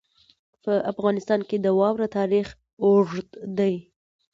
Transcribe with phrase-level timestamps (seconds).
[0.63, 2.47] په افغانستان کې د واوره تاریخ
[2.83, 3.75] اوږد دی.